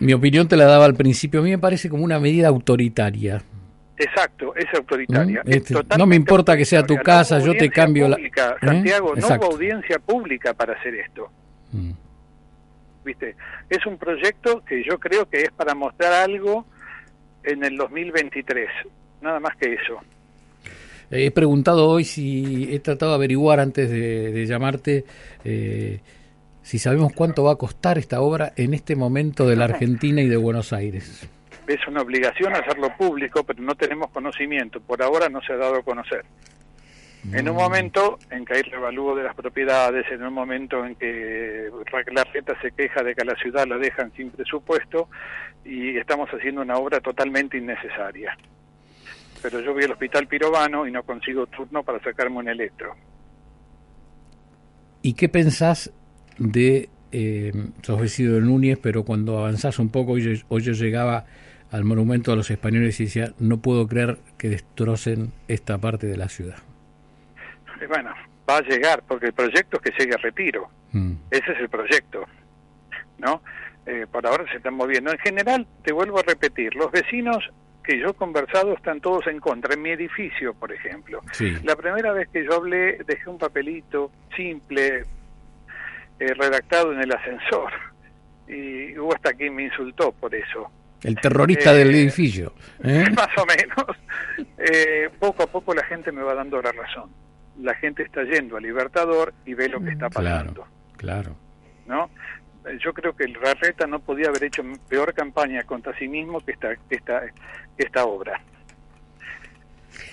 Mi 0.00 0.14
opinión 0.14 0.48
te 0.48 0.56
la 0.56 0.64
daba 0.64 0.86
al 0.86 0.94
principio, 0.94 1.40
a 1.40 1.42
mí 1.42 1.50
me 1.50 1.58
parece 1.58 1.90
como 1.90 2.02
una 2.02 2.18
medida 2.18 2.48
autoritaria. 2.48 3.42
Exacto, 3.98 4.56
es 4.56 4.64
autoritaria. 4.74 5.42
¿Mm? 5.44 5.52
Este, 5.52 5.74
no 5.98 6.06
me 6.06 6.16
importa 6.16 6.56
que 6.56 6.64
sea 6.64 6.82
tu 6.82 6.96
casa, 6.96 7.38
yo 7.40 7.52
te 7.52 7.68
cambio 7.68 8.08
la... 8.08 8.16
¿Eh? 8.16 8.30
Santiago, 8.62 9.14
no 9.14 9.26
hubo 9.26 9.52
audiencia 9.52 9.98
pública 9.98 10.54
para 10.54 10.72
hacer 10.72 10.94
esto. 10.94 11.28
Mm. 11.72 11.92
¿Viste? 13.04 13.36
Es 13.68 13.84
un 13.84 13.98
proyecto 13.98 14.64
que 14.64 14.82
yo 14.82 14.98
creo 14.98 15.28
que 15.28 15.42
es 15.42 15.52
para 15.52 15.74
mostrar 15.74 16.14
algo 16.14 16.64
en 17.42 17.62
el 17.62 17.76
2023, 17.76 18.66
nada 19.20 19.40
más 19.40 19.54
que 19.56 19.74
eso. 19.74 20.00
He 21.10 21.30
preguntado 21.30 21.88
hoy 21.88 22.04
si 22.04 22.74
he 22.74 22.80
tratado 22.80 23.12
de 23.12 23.16
averiguar 23.16 23.60
antes 23.60 23.90
de, 23.90 24.46
llamarte 24.46 25.04
eh, 25.44 26.00
si 26.62 26.78
sabemos 26.78 27.12
cuánto 27.12 27.44
va 27.44 27.52
a 27.52 27.56
costar 27.56 27.98
esta 27.98 28.20
obra 28.20 28.52
en 28.56 28.74
este 28.74 28.96
momento 28.96 29.46
de 29.46 29.56
la 29.56 29.66
Argentina 29.66 30.22
y 30.22 30.28
de 30.28 30.36
Buenos 30.36 30.72
Aires. 30.72 31.28
Es 31.66 31.86
una 31.88 32.02
obligación 32.02 32.54
hacerlo 32.54 32.88
público, 32.96 33.44
pero 33.44 33.62
no 33.62 33.74
tenemos 33.74 34.10
conocimiento. 34.10 34.80
Por 34.80 35.02
ahora 35.02 35.28
no 35.28 35.40
se 35.42 35.52
ha 35.52 35.56
dado 35.56 35.76
a 35.76 35.82
conocer. 35.82 36.24
En 37.32 37.48
un 37.48 37.56
mm. 37.56 37.58
momento 37.58 38.18
en 38.30 38.44
que 38.44 38.56
hay 38.56 38.62
revalúo 38.62 39.16
de 39.16 39.22
las 39.22 39.34
propiedades, 39.34 40.04
en 40.10 40.22
un 40.22 40.34
momento 40.34 40.84
en 40.84 40.94
que 40.94 41.70
la 42.12 42.24
reta 42.24 42.54
se 42.60 42.72
queja 42.72 43.02
de 43.02 43.14
que 43.14 43.22
a 43.22 43.24
la 43.24 43.36
ciudad 43.36 43.66
la 43.66 43.78
dejan 43.78 44.12
sin 44.12 44.30
presupuesto 44.30 45.08
y 45.64 45.96
estamos 45.96 46.28
haciendo 46.30 46.60
una 46.60 46.76
obra 46.76 47.00
totalmente 47.00 47.56
innecesaria 47.56 48.36
pero 49.44 49.60
yo 49.60 49.74
voy 49.74 49.84
al 49.84 49.92
hospital 49.92 50.26
pirobano 50.26 50.86
y 50.86 50.90
no 50.90 51.02
consigo 51.02 51.46
turno 51.48 51.82
para 51.82 52.02
sacarme 52.02 52.38
un 52.38 52.48
electro. 52.48 52.94
¿Y 55.02 55.12
qué 55.12 55.28
pensás 55.28 55.92
de, 56.38 56.88
eh, 57.12 57.52
sos 57.82 58.00
vecino 58.00 58.32
de 58.32 58.40
Núñez, 58.40 58.78
pero 58.82 59.04
cuando 59.04 59.38
avanzás 59.38 59.78
un 59.78 59.90
poco, 59.90 60.12
hoy 60.12 60.62
yo, 60.62 60.72
llegaba 60.72 61.26
al 61.70 61.84
monumento 61.84 62.32
a 62.32 62.36
los 62.36 62.50
españoles 62.50 62.98
y 63.00 63.04
decía, 63.04 63.34
no 63.38 63.58
puedo 63.58 63.86
creer 63.86 64.16
que 64.38 64.48
destrocen 64.48 65.34
esta 65.46 65.76
parte 65.76 66.06
de 66.06 66.16
la 66.16 66.30
ciudad? 66.30 66.56
bueno, 67.86 68.14
va 68.48 68.56
a 68.56 68.62
llegar, 68.62 69.02
porque 69.06 69.26
el 69.26 69.34
proyecto 69.34 69.76
es 69.76 69.82
que 69.82 69.98
llegue 69.98 70.14
a 70.14 70.16
retiro. 70.22 70.70
Mm. 70.92 71.16
Ese 71.30 71.52
es 71.52 71.58
el 71.60 71.68
proyecto, 71.68 72.24
¿no? 73.18 73.42
Eh, 73.84 74.06
por 74.10 74.26
ahora 74.26 74.46
se 74.50 74.56
están 74.56 74.72
moviendo. 74.72 75.12
En 75.12 75.18
general, 75.18 75.66
te 75.82 75.92
vuelvo 75.92 76.20
a 76.20 76.22
repetir, 76.22 76.74
los 76.76 76.90
vecinos 76.90 77.44
que 77.84 77.98
yo 77.98 78.08
he 78.08 78.14
conversado 78.14 78.72
están 78.72 79.00
todos 79.00 79.26
en 79.26 79.38
contra. 79.38 79.74
En 79.74 79.82
mi 79.82 79.90
edificio, 79.90 80.54
por 80.54 80.72
ejemplo. 80.72 81.20
La 81.62 81.76
primera 81.76 82.12
vez 82.12 82.28
que 82.30 82.44
yo 82.44 82.54
hablé, 82.54 82.98
dejé 83.06 83.28
un 83.28 83.38
papelito 83.38 84.10
simple, 84.34 85.04
eh, 86.18 86.34
redactado 86.34 86.92
en 86.92 87.02
el 87.02 87.12
ascensor. 87.12 87.70
Y 88.48 88.98
hubo 88.98 89.14
hasta 89.14 89.34
quien 89.34 89.54
me 89.54 89.64
insultó 89.64 90.12
por 90.12 90.34
eso. 90.34 90.70
El 91.02 91.16
terrorista 91.16 91.74
del 91.74 91.94
eh, 91.94 92.00
edificio. 92.00 92.54
¿eh? 92.82 93.04
Más 93.14 93.28
o 93.36 93.44
menos. 93.46 95.12
poco 95.18 95.42
a 95.42 95.46
poco 95.46 95.74
la 95.74 95.84
gente 95.84 96.10
me 96.10 96.22
va 96.22 96.34
dando 96.34 96.60
la 96.62 96.72
razón. 96.72 97.10
La 97.60 97.74
gente 97.74 98.02
está 98.02 98.24
yendo 98.24 98.56
a 98.56 98.60
Libertador 98.60 99.34
y 99.44 99.54
ve 99.54 99.68
lo 99.68 99.80
que 99.80 99.90
está 99.90 100.08
pasando. 100.08 100.66
Claro, 100.96 101.36
claro. 101.36 101.36
¿No? 101.86 102.10
Yo 102.82 102.92
creo 102.92 103.14
que 103.14 103.24
el 103.24 103.34
Rarreta 103.34 103.86
no 103.86 104.00
podía 104.00 104.28
haber 104.28 104.44
hecho 104.44 104.62
peor 104.88 105.12
campaña 105.14 105.62
contra 105.64 105.96
sí 105.98 106.08
mismo 106.08 106.40
que 106.40 106.52
esta, 106.52 106.72
esta, 106.90 107.22
esta 107.76 108.04
obra. 108.04 108.40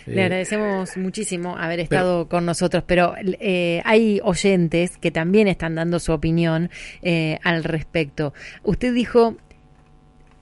Le 0.06 0.24
agradecemos 0.24 0.98
muchísimo 0.98 1.58
haber 1.58 1.80
estado 1.80 2.28
con 2.28 2.46
nosotros, 2.46 2.84
pero 2.86 3.16
eh, 3.18 3.82
hay 3.86 4.20
oyentes 4.24 4.98
que 4.98 5.12
también 5.12 5.48
están 5.48 5.76
dando 5.76 6.00
su 6.00 6.12
opinión 6.12 6.70
eh, 7.02 7.40
al 7.44 7.64
respecto. 7.64 8.34
Usted 8.64 8.94
dijo 8.94 9.38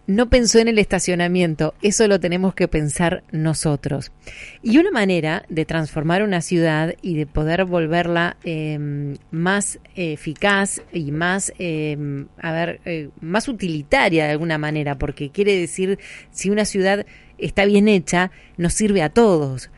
no 0.09 0.27
pensó 0.27 0.57
en 0.57 0.67
el 0.67 0.79
estacionamiento, 0.79 1.75
eso 1.83 2.07
lo 2.07 2.19
tenemos 2.19 2.55
que 2.55 2.67
pensar 2.67 3.21
nosotros. 3.31 4.11
Y 4.63 4.79
una 4.79 4.89
manera 4.89 5.45
de 5.49 5.65
transformar 5.65 6.23
una 6.23 6.41
ciudad 6.41 6.95
y 7.03 7.15
de 7.15 7.27
poder 7.27 7.65
volverla 7.65 8.35
em, 8.43 9.17
más 9.29 9.77
eficaz 9.95 10.81
y 10.91 11.11
más, 11.11 11.53
em, 11.59 12.25
a 12.41 12.51
ver, 12.51 12.81
eh, 12.85 13.09
más 13.21 13.47
utilitaria 13.47 14.25
de 14.25 14.31
alguna 14.31 14.57
manera, 14.57 14.97
porque 14.97 15.29
quiere 15.29 15.55
decir, 15.55 15.99
si 16.31 16.49
una 16.49 16.65
ciudad 16.65 17.05
está 17.37 17.65
bien 17.65 17.87
hecha, 17.87 18.31
nos 18.57 18.73
sirve 18.73 19.03
a 19.03 19.09
todos 19.09 19.69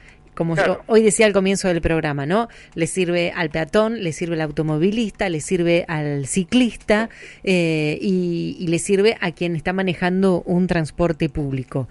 como 0.41 0.55
yo 0.55 0.81
hoy 0.87 1.03
decía 1.03 1.27
al 1.27 1.33
comienzo 1.33 1.67
del 1.67 1.81
programa, 1.81 2.25
¿no? 2.25 2.47
Le 2.73 2.87
sirve 2.87 3.31
al 3.35 3.51
peatón, 3.51 4.03
le 4.03 4.11
sirve 4.11 4.33
al 4.33 4.41
automovilista, 4.41 5.29
le 5.29 5.39
sirve 5.39 5.85
al 5.87 6.25
ciclista 6.25 7.11
eh, 7.43 7.95
y, 8.01 8.65
le 8.67 8.79
sirve 8.79 9.19
a 9.21 9.33
quien 9.33 9.55
está 9.55 9.71
manejando 9.71 10.41
un 10.47 10.65
transporte 10.65 11.29
público. 11.29 11.87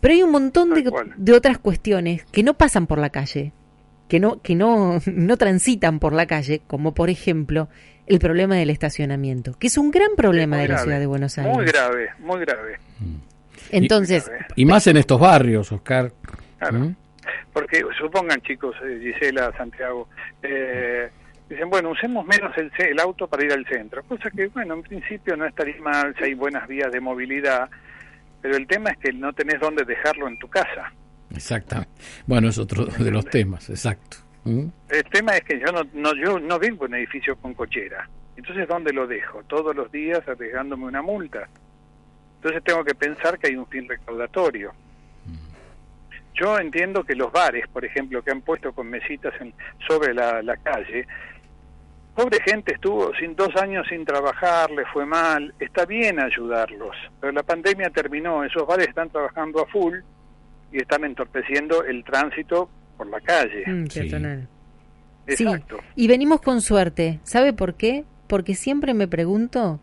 Pero 0.00 0.14
hay 0.14 0.22
un 0.22 0.30
montón 0.30 0.70
de, 0.72 1.32
otras 1.34 1.58
cuestiones 1.58 2.24
que 2.32 2.42
no 2.42 2.54
pasan 2.54 2.86
por 2.86 2.96
la 2.96 3.10
calle, 3.10 3.52
que 4.08 4.18
no, 4.20 4.40
que 4.40 4.54
no, 4.54 4.98
no 5.06 5.36
transitan 5.36 5.98
por 5.98 6.14
la 6.14 6.24
calle, 6.24 6.62
como 6.66 6.94
por 6.94 7.10
ejemplo 7.10 7.68
el 8.06 8.20
problema 8.20 8.56
del 8.56 8.70
estacionamiento, 8.70 9.52
que 9.58 9.66
es 9.66 9.76
un 9.76 9.90
gran 9.90 10.16
problema 10.16 10.56
de 10.56 10.68
la 10.68 10.78
ciudad 10.78 10.98
de 10.98 11.04
Buenos 11.04 11.36
Aires. 11.36 11.54
Muy 11.54 11.66
grave, 11.66 12.08
muy 12.20 12.40
grave. 12.40 12.78
Entonces. 13.70 14.30
Y, 14.56 14.64
más 14.64 14.86
en 14.86 14.96
estos 14.96 15.20
barrios, 15.20 15.70
Oscar. 15.72 16.10
¿Mm? 16.72 17.01
Porque 17.52 17.82
supongan 17.98 18.40
chicos, 18.42 18.74
eh, 18.84 18.98
Gisela, 19.00 19.52
Santiago, 19.56 20.08
eh, 20.42 21.10
dicen, 21.48 21.68
bueno, 21.70 21.90
usemos 21.90 22.26
menos 22.26 22.56
el, 22.56 22.72
el 22.78 23.00
auto 23.00 23.26
para 23.28 23.44
ir 23.44 23.52
al 23.52 23.66
centro, 23.66 24.02
cosa 24.04 24.30
que, 24.30 24.48
bueno, 24.48 24.74
en 24.74 24.82
principio 24.82 25.36
no 25.36 25.46
estaría 25.46 25.80
mal 25.80 26.14
si 26.18 26.24
hay 26.24 26.34
buenas 26.34 26.66
vías 26.66 26.90
de 26.90 27.00
movilidad, 27.00 27.68
pero 28.40 28.56
el 28.56 28.66
tema 28.66 28.90
es 28.90 28.98
que 28.98 29.12
no 29.12 29.32
tenés 29.32 29.60
dónde 29.60 29.84
dejarlo 29.84 30.28
en 30.28 30.38
tu 30.38 30.48
casa. 30.48 30.92
Exacto. 31.32 31.76
Bueno, 32.26 32.48
es 32.48 32.58
otro 32.58 32.84
de 32.86 33.10
los 33.10 33.24
temas, 33.26 33.70
exacto. 33.70 34.18
¿Mm? 34.44 34.66
El 34.88 35.04
tema 35.04 35.36
es 35.36 35.44
que 35.44 35.60
yo 35.60 35.66
no, 35.72 35.82
no, 35.94 36.14
yo 36.14 36.38
no 36.38 36.58
vivo 36.58 36.86
en 36.86 36.94
edificio 36.94 37.36
con 37.36 37.54
cochera. 37.54 38.08
Entonces, 38.36 38.66
¿dónde 38.66 38.92
lo 38.92 39.06
dejo? 39.06 39.42
Todos 39.44 39.74
los 39.74 39.90
días 39.92 40.26
arriesgándome 40.26 40.86
una 40.86 41.02
multa. 41.02 41.48
Entonces 42.36 42.64
tengo 42.64 42.84
que 42.84 42.94
pensar 42.94 43.38
que 43.38 43.48
hay 43.48 43.56
un 43.56 43.66
fin 43.68 43.88
recaudatorio. 43.88 44.72
Yo 46.34 46.58
entiendo 46.58 47.04
que 47.04 47.14
los 47.14 47.30
bares, 47.30 47.66
por 47.68 47.84
ejemplo, 47.84 48.22
que 48.22 48.30
han 48.30 48.40
puesto 48.40 48.72
con 48.72 48.88
mesitas 48.88 49.34
en, 49.40 49.52
sobre 49.86 50.14
la, 50.14 50.56
calle, 50.62 51.06
pobre 52.14 52.38
gente 52.44 52.74
estuvo 52.74 53.14
sin 53.16 53.36
dos 53.36 53.54
años 53.56 53.86
sin 53.88 54.04
trabajar, 54.04 54.70
le 54.70 54.84
fue 54.86 55.04
mal, 55.04 55.52
está 55.58 55.84
bien 55.84 56.20
ayudarlos, 56.20 56.96
pero 57.20 57.32
la 57.32 57.42
pandemia 57.42 57.90
terminó, 57.90 58.44
esos 58.44 58.66
bares 58.66 58.88
están 58.88 59.10
trabajando 59.10 59.62
a 59.62 59.66
full 59.66 59.98
y 60.72 60.78
están 60.78 61.04
entorpeciendo 61.04 61.84
el 61.84 62.02
tránsito 62.04 62.70
por 62.96 63.06
la 63.08 63.20
calle. 63.20 63.64
Mm, 63.66 63.86
sí. 63.86 64.10
Exacto. 65.24 65.78
y 65.94 66.08
venimos 66.08 66.40
con 66.40 66.60
suerte. 66.60 67.20
¿Sabe 67.22 67.52
por 67.52 67.74
qué? 67.74 68.04
Porque 68.26 68.54
siempre 68.54 68.92
me 68.92 69.06
pregunto, 69.06 69.78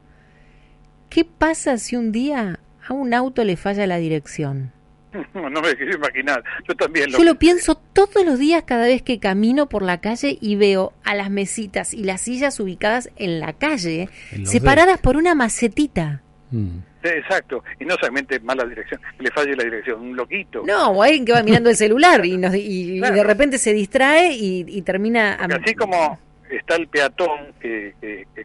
¿qué 1.09 1.23
pasa 1.23 1.77
si 1.77 1.95
un 1.95 2.11
día 2.11 2.59
a 2.85 2.93
un 2.93 3.13
auto 3.13 3.43
le 3.45 3.55
falla 3.55 3.87
la 3.87 3.97
dirección? 3.97 4.73
No 5.33 5.61
me 5.61 5.75
quiero 5.75 5.95
imaginar, 5.95 6.43
yo 6.67 6.75
también 6.75 7.11
lo 7.11 7.17
Yo 7.17 7.23
lo 7.23 7.35
pienso 7.35 7.75
todos 7.75 8.25
los 8.25 8.39
días 8.39 8.63
cada 8.65 8.85
vez 8.85 9.01
que 9.01 9.19
camino 9.19 9.67
por 9.67 9.81
la 9.81 9.99
calle 9.99 10.37
y 10.39 10.55
veo 10.55 10.93
a 11.03 11.15
las 11.15 11.29
mesitas 11.29 11.93
y 11.93 12.03
las 12.03 12.21
sillas 12.21 12.59
ubicadas 12.59 13.09
en 13.15 13.39
la 13.39 13.53
calle, 13.53 14.09
separadas 14.43 14.99
por 14.99 15.17
una 15.17 15.35
macetita. 15.35 16.21
Mm. 16.51 16.79
exacto, 17.03 17.63
y 17.79 17.85
no 17.85 17.95
solamente 17.95 18.39
mala 18.39 18.65
dirección, 18.65 18.99
le 19.19 19.29
falle 19.31 19.55
la 19.55 19.63
dirección, 19.63 20.01
un 20.01 20.15
loquito. 20.15 20.63
No, 20.65 20.89
o 20.89 21.03
alguien 21.03 21.25
que 21.25 21.31
va 21.31 21.43
mirando 21.43 21.69
el 21.69 21.75
celular 21.75 22.25
y, 22.25 22.33
y, 22.33 22.99
de 22.99 23.23
repente 23.23 23.57
se 23.57 23.73
distrae 23.73 24.33
y, 24.33 24.81
termina... 24.81 25.35
así 25.35 25.75
como 25.75 26.19
está 26.49 26.75
el 26.75 26.87
peatón 26.87 27.53
que, 27.59 27.93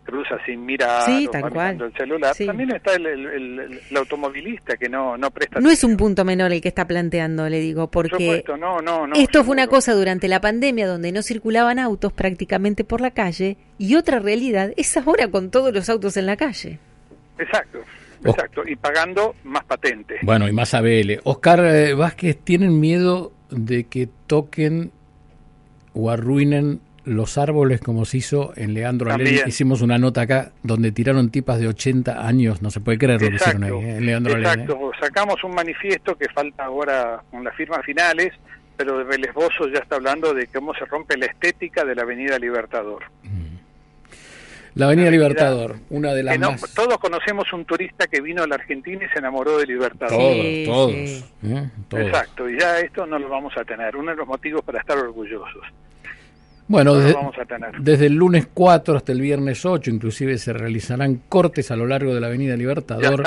cruza 0.05 0.37
sin 0.45 0.65
mirar 0.65 1.03
sí, 1.03 1.29
el 1.33 1.93
celular, 1.97 2.37
también 2.37 2.75
está 2.75 2.95
el, 2.95 3.81
automovilista 3.97 4.77
que 4.77 4.89
no, 4.89 5.17
no 5.17 5.31
presta 5.31 5.61
No 5.61 5.71
es 5.71 5.83
un 5.85 5.97
punto 5.97 6.25
menor 6.25 6.53
el 6.53 6.61
que 6.61 6.69
está 6.69 6.87
planteando, 6.87 7.49
le 7.49 7.61
digo, 7.61 7.91
porque 7.91 8.45
no, 8.59 8.81
no, 8.81 9.07
no, 9.07 9.17
esto 9.17 9.45
fue 9.45 9.55
una 9.55 9.67
cosa 9.67 9.95
durante 9.95 10.29
la 10.29 10.41
pandemia 10.41 10.87
donde 10.87 11.13
no 11.13 11.23
circulaban 11.23 11.79
autos 11.79 12.13
prácticamente 12.13 12.85
por 12.85 13.01
la 13.01 13.11
calle 13.11 13.57
y 13.79 13.97
otra 13.97 14.19
realidad 14.19 14.73
es 14.77 14.97
ahora 14.97 15.29
con 15.29 15.51
todos 15.51 15.73
los 15.73 15.89
autos 15.89 16.17
en 16.17 16.27
la 16.27 16.37
calle. 16.37 16.79
Exacto. 17.39 17.81
Oh. 18.25 18.31
Exacto, 18.31 18.63
y 18.67 18.75
pagando 18.77 19.35
más 19.45 19.65
patente. 19.65 20.17
Bueno, 20.23 20.49
y 20.49 20.53
más 20.53 20.73
ABL. 20.73 21.21
Oscar 21.25 21.61
eh, 21.67 21.93
Vázquez, 21.93 22.39
¿tienen 22.39 22.81
miedo 22.81 23.33
de 23.51 23.85
que 23.85 24.09
toquen 24.27 24.93
o 25.93 26.11
arruinen 26.11 26.81
los 27.05 27.39
árboles 27.39 27.81
como 27.81 28.05
se 28.05 28.19
hizo 28.19 28.53
en 28.57 28.75
Leandro 28.75 29.13
Alén. 29.13 29.47
Hicimos 29.47 29.83
una 29.83 29.99
nota 29.99 30.23
acá 30.23 30.53
donde 30.63 30.93
tiraron 30.93 31.31
tipas 31.31 31.61
de 31.61 31.69
80 31.69 32.27
años, 32.27 32.63
no 32.63 32.71
se 32.71 32.81
puede 32.81 32.99
creer 32.99 33.21
lo 33.21 33.29
que 33.29 33.37
hicieron 33.37 33.65
ahí, 33.65 33.73
¿eh? 33.73 33.97
en 33.97 34.07
Leandro 34.07 34.37
Exacto, 34.37 34.91
¿eh? 34.93 34.97
sacamos 35.01 35.43
un 35.45 35.55
manifiesto 35.55 36.17
que 36.17 36.29
falta 36.29 36.65
ahora 36.65 37.23
con 37.31 37.45
las 37.45 37.55
firmas 37.57 37.85
finales, 37.85 38.33
pero 38.77 38.99
de 38.99 39.05
Vélez 39.05 39.31
ya 39.73 39.79
está 39.79 39.97
hablando 39.97 40.35
de 40.35 40.47
cómo 40.49 40.75
se 40.75 40.85
rompe 40.87 41.17
la 41.17 41.27
estética 41.27 41.85
de 41.85 41.95
la 41.95 42.03
Avenida 42.03 42.39
Libertador. 42.39 43.05
Mm. 43.23 43.55
La 44.75 44.87
Avenida 44.87 45.09
Libertador, 45.09 45.77
una 45.91 46.13
de 46.15 46.25
las 46.25 46.37
más... 46.37 46.75
Todos 46.75 46.99
conocemos 46.99 47.53
un 47.53 47.65
turista 47.65 48.09
que 48.09 48.21
vino 48.21 48.43
a 48.43 48.47
la 48.49 48.57
Argentina 48.57 49.05
y 49.05 49.09
se 49.09 49.21
enamoró 49.21 49.59
de 49.59 49.67
Libertador. 49.67 50.19
todos, 50.67 50.93
¿eh? 50.93 51.71
todos. 51.89 52.07
Exacto, 52.07 52.51
y 52.51 52.59
ya 52.59 52.81
esto 52.81 53.07
no 53.07 53.21
lo 53.21 53.29
vamos 53.29 53.57
a 53.57 53.65
tener, 53.65 53.95
uno 53.95 54.11
de 54.11 54.17
los 54.17 54.27
motivos 54.27 54.63
para 54.63 54.81
estar 54.81 54.99
orgullosos. 54.99 55.65
Bueno, 56.67 56.95
desde, 56.95 58.07
el 58.07 58.15
lunes 58.15 58.49
4 58.53 58.97
hasta 58.97 59.13
el 59.13 59.21
viernes 59.21 59.67
8 59.67 59.91
inclusive 59.91 60.39
se 60.39 60.55
realizarán 60.55 61.17
cortes 61.29 61.71
a 61.71 61.77
lo 61.77 61.87
largo 61.87 62.15
de 62.15 62.21
la 62.21 62.29
Avenida 62.29 62.57
Libertador 62.57 63.23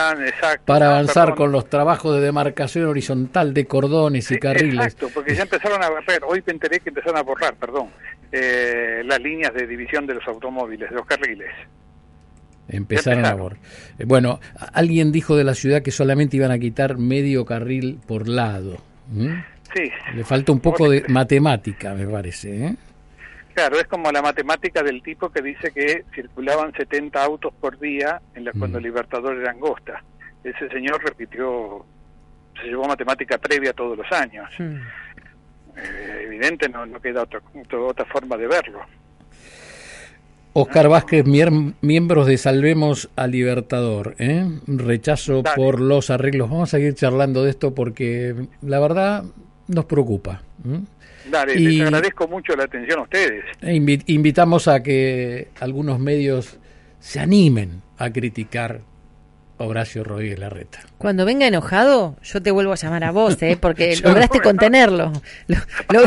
para 0.65 0.88
avanzar 0.88 1.36
con 1.36 1.51
los 1.51 1.70
trabajos 1.70 2.15
de 2.15 2.22
demarcación 2.22 2.86
horizontal 2.86 3.53
de 3.53 3.65
cordones 3.65 4.32
y 4.32 4.39
carriles. 4.39 4.86
Exacto, 4.86 5.10
porque 5.13 5.36
ya 5.36 5.44
empezaron 5.44 5.84
a 5.84 5.89
borrar, 5.89 6.22
hoy 6.27 6.44
me 6.48 6.53
enteré 6.53 6.79
que 6.79 6.89
empezaron 6.89 7.17
a 7.17 7.22
borrar, 7.22 7.53
perdón, 7.56 7.89
eh, 8.32 9.03
las 9.06 9.22
líneas 9.22 9.53
de 9.53 9.67
división 9.67 10.08
de 10.08 10.15
los 10.15 10.27
automóviles, 10.27 10.89
de 10.89 10.96
los 10.96 11.06
carriles. 11.06 11.51
Empezaron, 12.67 13.24
a 13.24 13.36
borrar. 13.36 13.60
Eh, 14.00 14.06
bueno, 14.06 14.39
alguien 14.74 15.12
dijo 15.12 15.38
de 15.38 15.44
la 15.44 15.53
ciudad 15.53 15.84
que 15.84 15.91
solamente 15.91 16.38
iban 16.38 16.51
a 16.51 16.58
quitar 16.58 16.98
medio 16.98 17.46
carril 17.46 18.00
por 18.08 18.27
lado. 18.27 18.77
Sí. 19.74 19.91
Le 20.15 20.24
falta 20.24 20.51
un 20.51 20.60
poco 20.60 20.89
de 20.89 21.06
matemática, 21.08 21.94
me 21.94 22.08
parece. 22.08 22.65
¿eh? 22.65 22.75
Claro, 23.58 23.80
es 23.80 23.88
como 23.88 24.12
la 24.12 24.22
matemática 24.22 24.84
del 24.84 25.02
tipo 25.02 25.32
que 25.32 25.42
dice 25.42 25.72
que 25.72 26.06
circulaban 26.14 26.72
70 26.74 27.24
autos 27.24 27.52
por 27.60 27.80
día 27.80 28.22
en 28.36 28.46
la, 28.46 28.52
cuando 28.52 28.80
mm. 28.80 28.84
Libertador 28.84 29.36
era 29.36 29.50
angosta. 29.50 30.04
Ese 30.44 30.70
señor 30.70 31.04
repitió, 31.04 31.84
se 32.62 32.68
llevó 32.68 32.88
matemática 32.88 33.40
previa 33.40 33.74
todos 33.74 33.98
los 33.98 34.12
años. 34.12 34.48
Mm. 34.60 34.76
Eh, 35.76 36.22
evidente, 36.26 36.70
no, 36.70 36.86
no 36.86 37.02
queda 37.02 37.24
otra, 37.24 37.42
otra 37.80 38.06
forma 38.06 38.38
de 38.38 38.46
verlo. 38.46 38.82
Oscar 40.54 40.88
Vázquez, 40.88 41.26
miembros 41.26 42.28
de 42.28 42.38
Salvemos 42.38 43.10
al 43.16 43.32
Libertador, 43.32 44.14
¿eh? 44.20 44.46
rechazo 44.68 45.42
por 45.56 45.82
los 45.82 46.12
arreglos. 46.12 46.52
Vamos 46.52 46.72
a 46.72 46.78
seguir 46.78 46.94
charlando 46.94 47.44
de 47.44 47.50
esto 47.50 47.74
porque 47.74 48.36
la 48.62 48.80
verdad 48.80 49.24
nos 49.68 49.86
preocupa. 49.86 50.44
Dale, 51.29 51.55
les 51.55 51.81
agradezco 51.81 52.27
mucho 52.27 52.55
la 52.55 52.63
atención 52.63 53.00
a 53.00 53.01
ustedes. 53.03 53.46
E 53.62 53.74
invitamos 53.75 54.67
a 54.67 54.81
que 54.81 55.50
algunos 55.60 56.00
medios 56.00 56.57
se 57.00 57.19
animen 57.19 57.81
a 57.98 58.12
criticar 58.12 58.81
a 59.60 59.63
Horacio 59.63 60.03
Rodríguez 60.03 60.39
Larreta. 60.39 60.79
Cuando 60.98 61.25
venga 61.25 61.48
enojado, 61.48 62.15
yo 62.22 62.41
te 62.41 62.51
vuelvo 62.51 62.74
a 62.74 62.75
llamar 62.75 63.03
a 63.03 63.12
vos, 63.12 63.41
¿eh? 63.41 63.57
porque 63.60 63.96
lograste 64.03 64.39
contenerlo, 64.39 65.12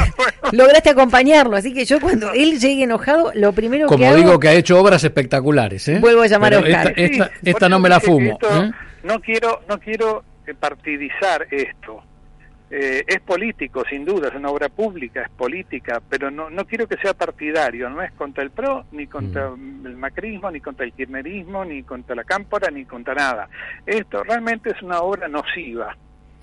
lograste 0.52 0.90
acompañarlo, 0.90 1.56
así 1.56 1.74
que 1.74 1.84
yo 1.84 2.00
cuando 2.00 2.32
él 2.32 2.58
llegue 2.60 2.84
enojado, 2.84 3.32
lo 3.34 3.52
primero 3.52 3.86
Como 3.86 3.98
que 3.98 4.10
Como 4.10 4.16
digo 4.16 4.38
que 4.38 4.48
ha 4.48 4.54
hecho 4.54 4.78
obras 4.80 5.02
espectaculares, 5.02 5.88
¿eh? 5.88 5.98
Vuelvo 6.00 6.22
a 6.22 6.26
llamar 6.26 6.54
a 6.54 6.58
Oscar. 6.60 6.94
Esta, 7.42 7.68
no 7.68 7.80
me 7.80 7.88
la 7.88 8.00
fumo. 8.00 8.38
¿eh? 8.42 8.70
No 9.02 9.20
quiero, 9.20 9.62
no 9.68 9.78
quiero 9.78 10.24
partidizar 10.60 11.46
esto 11.50 12.02
Eh, 12.72 13.04
es 13.04 13.20
político, 13.22 13.82
sin 13.90 14.04
duda, 14.04 14.28
es 14.28 14.34
una 14.34 14.48
obra 14.48 14.68
pública, 14.68 15.22
es 15.22 15.30
política, 15.30 16.00
pero 16.08 16.30
no, 16.30 16.50
no 16.50 16.64
quiero 16.66 16.86
que 16.86 16.96
sea 16.98 17.14
partidario, 17.14 17.90
no 17.90 18.00
es 18.00 18.12
contra 18.12 18.44
el 18.44 18.50
PRO, 18.50 18.84
ni 18.92 19.08
contra 19.08 19.50
mm. 19.50 19.86
el 19.86 19.96
macrismo, 19.96 20.52
ni 20.52 20.60
contra 20.60 20.86
el 20.86 20.92
kirchnerismo, 20.92 21.64
ni 21.64 21.82
contra 21.82 22.14
la 22.14 22.22
cámpora, 22.22 22.70
ni 22.70 22.84
contra 22.84 23.14
nada. 23.14 23.48
Esto 23.84 24.22
realmente 24.22 24.70
es 24.70 24.80
una 24.82 25.00
obra 25.00 25.26
nociva, 25.26 25.96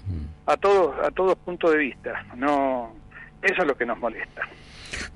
mm. 0.05 0.49
a 0.49 0.57
todos, 0.57 0.95
a 1.01 1.11
todos 1.11 1.37
puntos 1.37 1.71
de 1.71 1.77
vista. 1.77 2.25
No, 2.35 2.93
eso 3.41 3.61
es 3.61 3.67
lo 3.67 3.77
que 3.77 3.85
nos 3.85 3.97
molesta. 3.97 4.41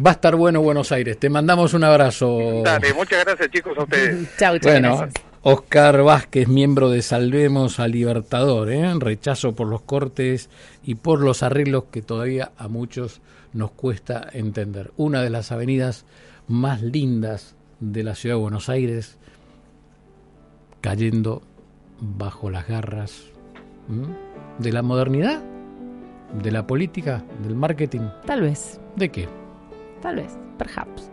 Va 0.03 0.11
a 0.11 0.13
estar 0.13 0.35
bueno 0.37 0.61
Buenos 0.61 0.93
Aires. 0.93 1.19
Te 1.19 1.29
mandamos 1.29 1.73
un 1.73 1.83
abrazo. 1.83 2.61
Dale, 2.63 2.93
muchas 2.93 3.25
gracias 3.25 3.49
chicos 3.51 3.77
a 3.77 3.83
ustedes. 3.83 4.33
chau, 4.37 4.57
chau. 4.59 4.71
Bueno, 4.71 5.09
Oscar 5.43 6.03
Vázquez, 6.03 6.47
miembro 6.47 6.91
de 6.91 7.01
Salvemos 7.01 7.79
al 7.79 7.93
Libertador, 7.93 8.71
¿eh? 8.71 8.93
rechazo 8.99 9.55
por 9.55 9.67
los 9.67 9.81
cortes 9.81 10.51
y 10.83 10.93
por 10.93 11.19
los 11.21 11.41
arreglos 11.41 11.85
que 11.85 12.03
todavía 12.03 12.51
a 12.57 12.67
muchos 12.67 13.21
nos 13.51 13.71
cuesta 13.71 14.27
entender. 14.33 14.91
Una 14.97 15.23
de 15.23 15.31
las 15.31 15.51
avenidas 15.51 16.05
más 16.47 16.83
lindas 16.83 17.55
de 17.79 18.03
la 18.03 18.13
ciudad 18.13 18.35
de 18.35 18.41
Buenos 18.41 18.69
Aires, 18.69 19.17
cayendo 20.79 21.41
bajo 21.99 22.51
las 22.51 22.67
garras 22.67 23.23
de 24.59 24.71
la 24.71 24.83
modernidad, 24.83 25.41
de 26.39 26.51
la 26.51 26.67
política, 26.67 27.25
del 27.41 27.55
marketing. 27.55 28.01
Tal 28.27 28.41
vez. 28.41 28.79
¿De 28.95 29.09
qué? 29.09 29.27
Tal 30.03 30.17
vez, 30.17 30.37
perhaps. 30.59 31.09